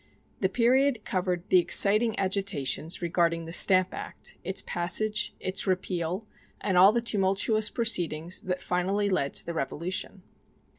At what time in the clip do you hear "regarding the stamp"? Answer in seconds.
3.03-3.93